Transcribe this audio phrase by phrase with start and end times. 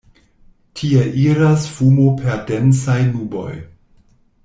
[0.79, 3.51] Tie iras fumo per densaj nuboj.